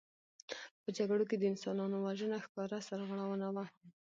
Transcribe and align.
په 0.83 0.89
جګړو 0.97 1.23
کې 1.29 1.35
د 1.37 1.43
انسانانو 1.51 1.95
وژنه 2.05 2.37
ښکاره 2.45 2.79
سرغړونه 2.87 3.47
وه. 3.55 3.65